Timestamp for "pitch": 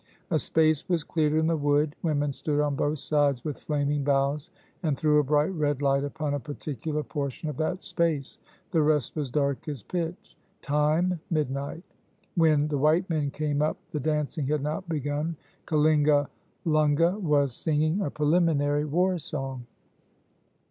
9.83-10.35